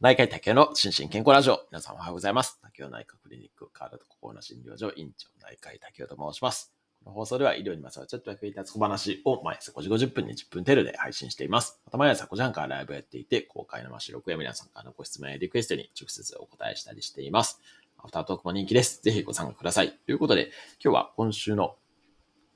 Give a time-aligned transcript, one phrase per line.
[0.00, 1.60] 内科医竹の心身健康ラジオ。
[1.70, 2.58] 皆さんおはようございます。
[2.62, 6.72] 竹雄内科クリニック体と心の診療所院長内科医竹雄と申します。
[7.04, 11.82] この放送では医療にまつわるちょっと役に立つ小話を毎朝5時50分に10分程度で配信しています。
[11.84, 17.60] また毎朝5時半からライブやっていて、公開の収録や皆さんからのご質問やリクエストに直接お答えしたりしています。
[17.98, 19.02] アフタートークも人気です。
[19.02, 19.92] ぜひご参加ください。
[20.06, 20.50] ということで、
[20.82, 21.76] 今日は今週の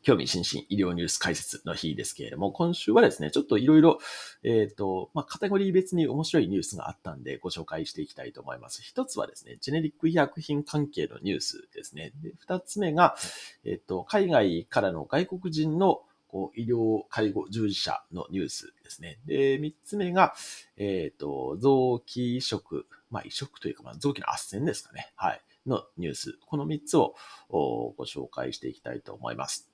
[0.05, 3.99] 興味津々医療ニュース解説の日ですけれども、今週はですね、ちょっといろいろ、
[4.43, 8.83] えっ、ー、と、まあ、カテゴリー別に面白いニュースがあったんで、ご紹介していきたいと思います。
[8.83, 12.13] 一つはですね、ジェネリック医薬品関係のニュースですね。
[12.23, 13.17] で二つ目が、
[13.65, 19.21] えっ、ー、と、海外からの外国人のこう医療介護従事者のニュースですね。
[19.25, 20.35] で、三つ目が、
[20.77, 25.13] えっ、ー、と、臓器移植、まあ、移植というか、まあ、臓器の圧旋ですかね。
[25.17, 25.41] はい。
[25.67, 26.39] のニュース。
[26.47, 27.15] この三つを
[27.49, 29.74] ご紹介していきたいと思います。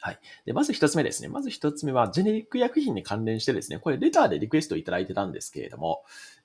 [0.00, 0.18] はい。
[0.46, 1.28] で、まず一つ目ですね。
[1.28, 6.04] まず一つ目は、ジェネリック薬品に関連してですね、これレターでリクエストいただいてたんですけれども、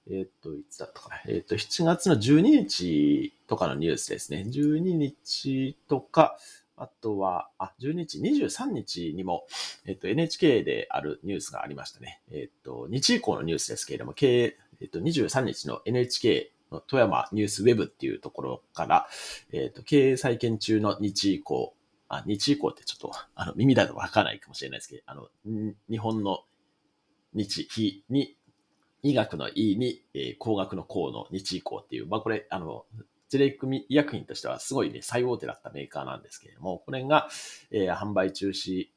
[0.09, 1.21] えっ、と、いつだったかな。
[1.27, 4.45] えっ、と、7月の12日とかのニュースですね。
[4.47, 6.37] 12日とか、
[6.75, 9.45] あとは、あ、12日、23日にも、
[9.85, 12.21] えっ、と、NHK であるニュースがありましたね。
[12.31, 19.07] えっ、と、日以降のニュースですけれども、計、えっ、と、23日の NHK の富山ニュースウェブっていうところから、
[19.53, 21.73] えっ、と、経営再建中の日以降、
[22.17, 25.29] あ、日以降ってちょっと、 あの、耳だとわからないかもしれないですけど、あの、
[25.89, 26.45] 日本の
[27.33, 28.35] 日、日に、
[29.01, 32.85] 医学の医に、えー、工学の工の日以降っていう、まあこれ、あの、
[33.27, 37.29] ジェレイク医薬品としてはすごいね、最大手だったメーカーなんですけれども、これが、
[37.71, 38.89] えー、販売中止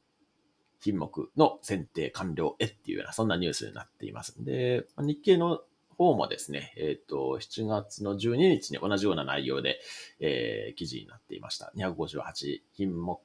[0.80, 4.44] 品目の選定完了へっていうような、そんなニュースになっています。
[4.44, 5.62] で、日経の
[5.96, 9.80] 方もですね、えっ、ー、と、7月の12日に同じような内容で、
[10.20, 11.72] えー、記事になっていました。
[11.76, 13.18] 258品目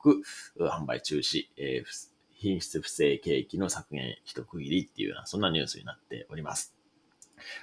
[0.60, 6.81] 販売中止、えー、品質不正景気の削減一区切りっていうような、そんなニュースになっております。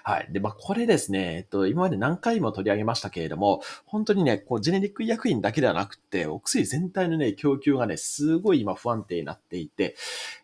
[0.03, 0.29] はい。
[0.31, 9.97] で、まあ、これですね、えっと、今まで何回も取り上げましたけれども、本当にね、こう、ジェネリック医薬品だけではなくて、お薬全体のね、供給がね、すごい今不安定になっていて、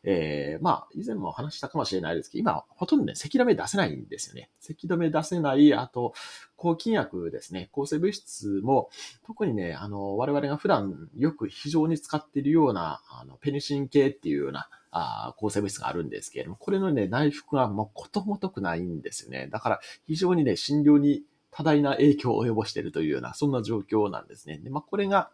[0.03, 4.51] えー、まあ、以前も話したかもしれないですけど、今、ほとんどね、咳止め出せないんですよね。
[4.61, 6.15] 咳止め出せない、あと、
[6.57, 8.89] 抗菌薬ですね、抗生物質も、
[9.27, 19.49] 特にね、あの、我々が普段よく非常に使っているような、あの、ペニシン系っていうような、あ抗生物質があるんですけれども、これのね、内服はもうことごとくないんですよね。
[19.51, 24.59] だから非常にね、診療に多大な影響を及ぼしているというような、そんな状況なんですね。
[24.59, 25.31] で、まあ、これが、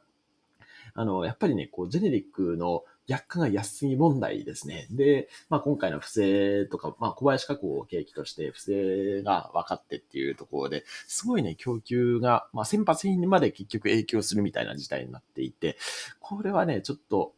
[0.95, 4.87] あの、やっぱりね、こう、ジェネリックの薬価が安すぎ問題ですね。
[4.91, 15.79] で、まあ、今回の不正とか、まあ、小林加工を契機として不正が分かってっていうところで、すごいね、供給が、まあ、先発品にまで結局影響するみたいな事態になっていて、
[16.21, 17.33] これはね、ちょっと、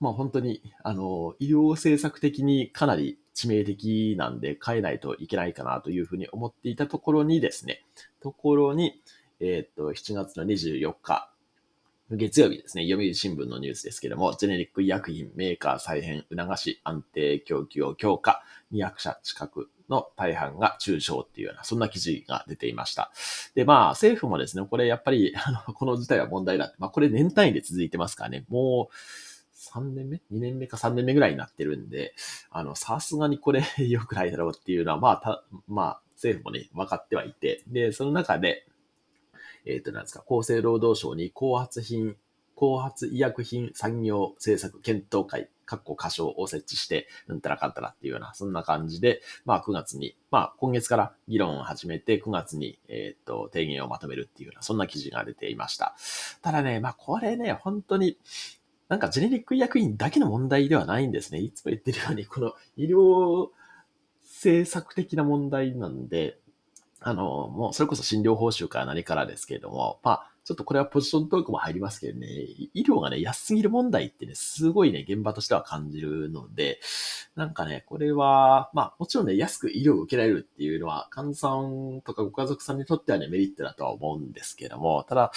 [0.00, 7.84] まあ本当に、あの、医療政策的にかなり致命的なんで変えないといけないかなというふうに思っていたところにですね、
[8.20, 9.00] ところに、
[9.40, 11.30] えっ、と、7月の24日、
[12.10, 18.42] 月曜日ですね、読売新聞のニュースですけども、ジェネリック医薬品メーカー再編促し安定供給を強化、
[18.72, 23.12] 200社近くの大半が中小っていうような、そんな記事が出ていました。
[23.54, 28.94] で、まあ、政府もですね、これやっぱり、あの、この事態は問題だって、まあ、これ年単位で続いてますからね、もう、
[29.72, 32.14] 3年目 ?2 年目か3年目ぐらいになってるんで、
[32.50, 38.66] あの、さすがにこれ 良くないだろうっていうのは、まあ、た、まあ、政府もね、分かってはいて、で、その中で、
[39.64, 42.16] えっ、ー、と、なんですか、厚生労働省に後発品、
[42.54, 55.94] 後発医薬品産業政策検討会、かっこ過小を設置して、うんたらかんたらっていうような、そんな感じで、まあ9月に、まあ今月から議論を始めて、9月に、えっ、ー、と、提言をまとめるっていうような、そんな記事が出ていました。
[56.40, 58.16] ただね、まあこれね、本当に、
[58.88, 61.38] なんかジェネリック医薬品だけの問題ではないんですね。
[61.40, 63.48] いつも言ってるように、この医療
[64.22, 66.38] 政策的な問題なんで、
[67.00, 72.26] あの、もうそれこそ診療報酬から何からですけれども、まあ、ちょっとこれはポジショントークも入りますけどね、
[72.72, 76.80] 医療がね、安すぎる問題ってね、すごいね、現場としては感じるので、
[77.36, 85.32] なんかね、これは、まあ、もちろんね、安く医療を受けられるっていうのは、患者さんとかご家族さんにとってはね、メリットだとは思うんですけども、ただ、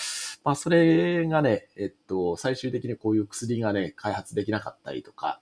[0.45, 5.41] まあ、それがね、えっと、最終的にこういう薬がね、開発できなかったりとか、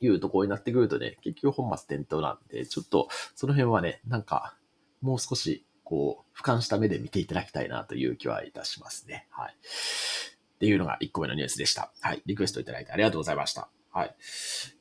[0.00, 4.54] いうところになってくるとね、結局本末転倒なんで、ちょっと、その辺はね、なんか、
[5.00, 9.26] もう少しこう、俯瞰した目で見ていただきたいなという気はいたしますね。
[9.28, 9.52] はい。
[9.52, 11.92] っていうのが1個目のニュースでした。
[12.00, 12.22] はい。
[12.24, 13.68] リクエストいただいてありがとうございました。
[13.90, 14.14] はい。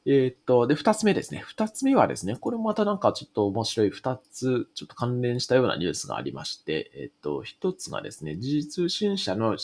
[0.06, 1.44] えー、っと、で、2つ目ですね。
[1.54, 9.58] 2つ目はですね、これもまたなんかちょっと面白い2つ、ちょっと関連したようなニュースがありまして、えー、っと、1つがですね、時事通信社の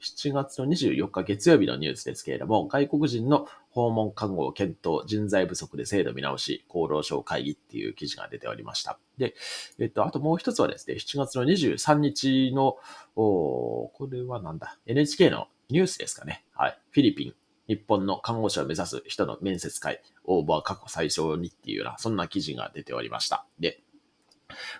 [0.00, 8.98] 7月の24日月曜日のニュースですけれども、外国人の訪問看護を検討、人材不足で制度見直し、厚労省会議っていう記事が出ておりました。
[9.18, 9.34] で、
[9.78, 12.76] えっと、あともう一つはですね、7月の23日の、
[13.16, 16.44] おこれはなんだ、NHK のニュースですかね。
[16.54, 16.78] はい。
[16.90, 17.34] フィリピン、
[17.66, 23.46] 日本の看護師を目指す人の面接会、応募は過去最小にっていうような、そんな記事が出ておりました。
[23.58, 23.82] で、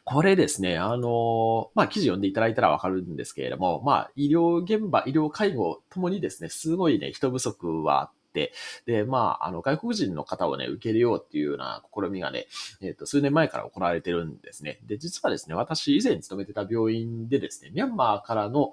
[0.04, 8.52] これですね、あの、まあ、記事読んでいただいたらわかるんですけれども、まあ、医療現場、医療介護ともにですね、すごいね、人不足はあって、
[8.86, 12.46] で、まあ、あの、外国人の方をね、受け入れようっていうような試みがね、
[12.80, 14.78] えっ、ー、と、数年前から行われてるんですね。
[14.86, 18.72] で、実はですね、私以前勤めてた病院でですね、ミャンマーからの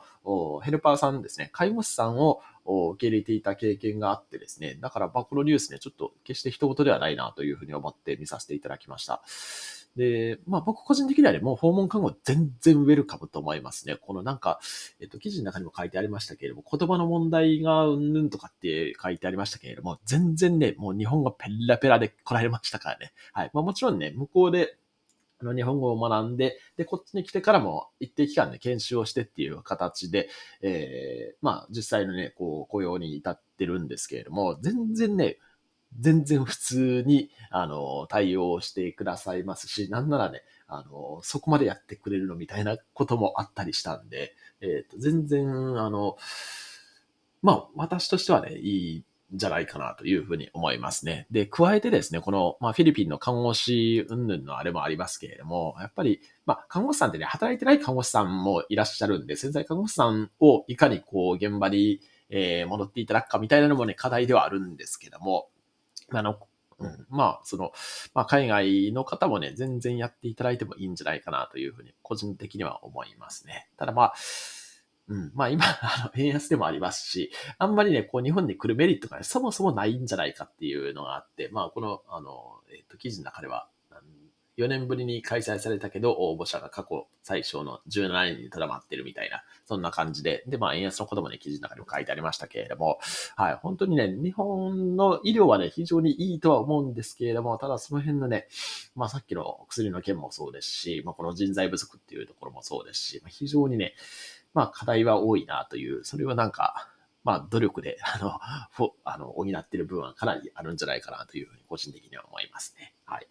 [0.62, 9.24] ヘルパーさんですね、介護士さんを受け入れていた経験があってですね、だから、まあ、このニュースね、ちょっと決して一言ではないなというふうに思って見させていただきました。
[9.96, 13.96] で、まあ僕個人的にはね、もう訪問看護全然ウェルカムと思いますね。
[13.96, 14.60] このなんか、
[15.00, 23.14] えっと、記事の中にも書いてありましたけれども、言葉の問題がうんぬんとかって書いてありましたけれども、全然ね、もう日本語ペラペラで来られましたからね。
[23.34, 23.52] はい。
[23.54, 24.78] まあもちろんね、向こうで、
[25.42, 30.30] あの日本語を学んで、で、こっちに来てからも一定期間で研修をしてっていう形で、
[30.62, 35.38] えー、まあ実際のね、こう、雇用に至ってるんですけれども、全然ね、
[36.00, 46.18] 全然普通に、あの、対応してくださいますし、なんならね、あの、そこまでやってくれるのみたいなこともあったりしたんで、えっ、ー、と、全然、あの、
[47.42, 49.04] まあ、私としてはね、いい
[49.36, 51.28] んじゃないかなというふうに思いますね。
[51.30, 65.50] で、加えてですね、この、まあ、フィリピンの看護師云々のあれもありますけれども、やっぱり、まあ、看護師さんってね、働いてない看護師さんもいらっしゃるんで、潜在看護師さんをいかにこう、現場に、えー、戻っていただくかみたいなのもね、課題ではあるんですけども、
[66.12, 66.40] あの、
[66.78, 67.72] うん、まあ、その、
[68.14, 73.70] まあ、海外の方もね、全然やっていただいてもいいんじゃないかなというふうに、個人的には思いますね。
[73.78, 74.14] ただまあ、
[75.08, 75.32] うん。
[75.36, 83.70] まあ今、 あの、円安でもありますし、あんまりね、こう日本に来るメリットがね、そもそもないんじゃないかっていうのがあって、まあこの、あの、えっ、ー、と、記事の中では、
[84.58, 93.00] 4年ぶりに開催されたけど、応募者が過去最小の17人にとどまってるみたいな、そんな感じで、で、まあ、円安のこともね、記事の中にも書いてありましたけれども、
[93.36, 98.48] はい、本当にね、日本の医療はね、非常にいいとは思うんですけれども、ただその辺のね、
[98.96, 103.94] まあ、さっきの薬の件もそうですし、まあ、この人材不足っていうところもそうですし、まあ、非常にね、
[104.54, 106.90] まあ、課題は多いなという、それはなんか、
[107.26, 108.40] まあ、努力で、あの、
[109.04, 112.94] あの、補ってる部分はかなりあるんじゃないかなというふうに個人的には思いますね。
[113.04, 113.28] はい。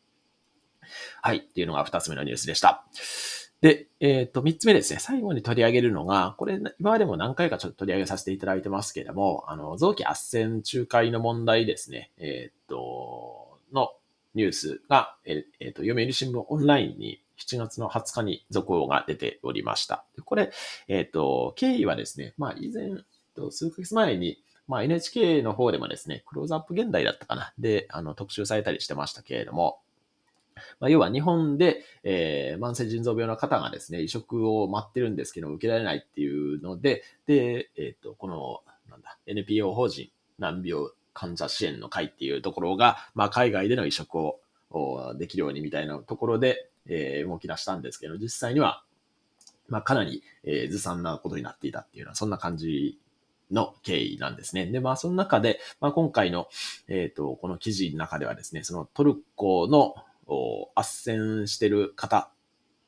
[1.23, 1.39] はい。
[1.39, 2.85] っていうのが二つ目のニュースでした。
[3.61, 4.99] で、えっ、ー、と、三つ目ですね。
[5.01, 12.11] 最後に取り上げるのが、これ、今までも何回かちょっと取り上げさせていただいてますけれども、あの、臓器圧旋仲介の問題ですね。
[12.19, 13.93] えっ、ー、と、の
[14.35, 20.05] ニュースが、えっ、ー、と、読売新聞オンラインに7月の20日に続報が出ておりました。
[20.15, 20.53] でこれ、
[20.89, 22.91] えっ、と、経緯はですね、まあ、以前、
[23.51, 27.53] 数ヶ月前に、まあ、NHK の方でもですね、クローズアップ現代だったかな。
[27.59, 29.81] で、あの、特集されたりしてましたけれども、
[30.81, 38.61] まあ、要は日本で、えー、慢性腎臓病の方がですね、移植を待ってるんですけど、受けられないっていうので、で、えっ、ー、と、この、
[38.91, 44.41] なんだ、NPO 法人難病患者支援の会っていうところが、まあ、海外での移植を
[45.17, 48.85] できるようにみたいなところで、えー、動き出したんですけど、実際には、
[49.69, 52.99] まあ、かなり、えー、ずさんなことになっていたっていうのは、そんな感じ
[53.50, 54.67] の経緯なんですね。
[54.67, 56.49] で、まあ、その中で、まあ、今回の、
[56.89, 59.95] えっ、ー、と、この記事の中ではですね、そのトルコの、
[60.26, 62.31] 斡旋してる方、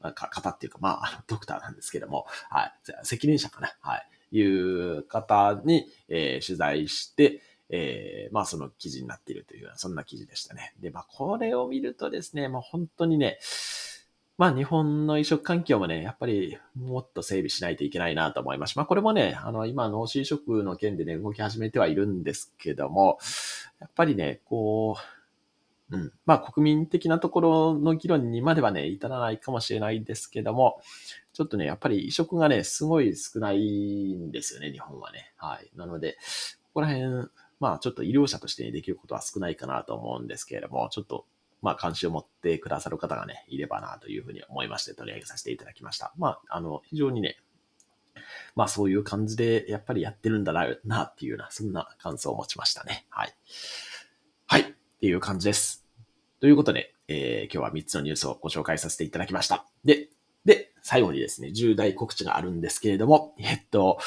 [0.00, 10.74] か方っていうか、まあ、 ドクターなんですけども、はい、責任者かな、はい、いう方に、えー、取材して、えー、まあその記事になっているというような、そんな記事でしたね。
[10.80, 13.38] で、まあこれを見るとですね、まあ本当にね、
[14.38, 23.18] まあ日本の移植環境もね、やっぱりもっと整備しないといけないなと思います、まあこれもね、あの今脳死移植の件でね、動き始めてはいるんですけども、
[23.80, 25.15] やっぱりね、こう、
[25.90, 26.12] うん。
[26.24, 30.80] まあ、国民的なところの議論にまではね、至らないかもしれないですけども、
[31.32, 35.32] ちょっとね、やっぱり移植がね、すごい少ないんですよね、日本はね。
[35.36, 35.70] はい。
[35.76, 36.18] なので、
[36.64, 37.28] ここら辺、
[37.60, 41.24] まあ、ちょっと医療者としてできることは少ないかなと思うんですけれども、ちょっと、
[41.62, 46.12] まあ、関心を持ってくださる方がね、いればなというふうに思いまして取り上げさせていただきました。
[46.16, 47.38] まあ、あの、非常にね、
[48.54, 50.52] まあそういう感じでやっぱりやってるんだ
[50.84, 53.06] なっていうような、そんな感想を持ちましたね。
[53.10, 53.34] はい。
[54.96, 55.86] っていう感じです。
[56.40, 59.66] ということで、えー、今日は3つのニュースをご紹介させていただきました。
[59.84, 60.08] で、
[60.44, 63.98] で、最後にですね、重大告知があるんですけれども、えっと、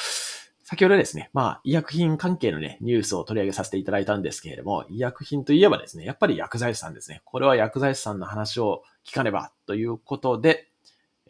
[0.64, 7.22] 先ほどですね、まあ、医薬品関係のね、ニュースを取り上げさせていただいたんですけれども、医薬品といえばですね、やっぱり薬剤師さんですね。
[7.24, 10.70] これは薬剤師さんの話を聞かねばということで、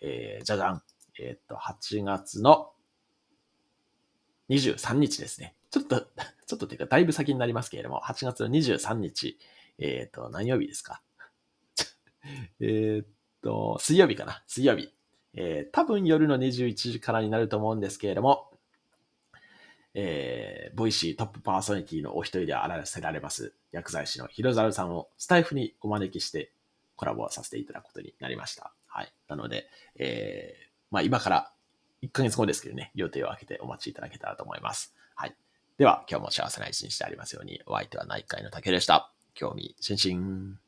[0.00, 0.83] えー、じゃじゃん。
[1.19, 2.71] えっと、8月の
[4.49, 5.55] 23日ですね。
[5.71, 6.00] ちょっと、
[6.47, 9.39] ちょっとっていうか、だいぶ先になりますけれども、8月の23日、
[9.79, 11.03] えっ、ー、と、何曜日ですか？
[12.61, 13.07] えっ
[13.43, 14.43] と、水曜日かな？
[14.47, 14.93] 水曜日。
[15.35, 18.50] えー、多分夜の21時からになると思うんですけれども、
[19.95, 26.53] えー、 Voicy トップパーソナリティのお一人であらせられます、薬剤師のヒロザルさんをスタエフにお招きして
[26.97, 28.75] コラボさせていただくことになりました。
[28.87, 29.12] はい。
[29.29, 31.53] なので、えー、まあ今から
[32.03, 34.95] 1ヶ月後ですけどね、予定を空けてお待ちいただけたらと思います。
[35.80, 39.14] では、今日も幸せな一日でありますように、お相手は内科医の竹でした。
[39.32, 40.58] 興味津々。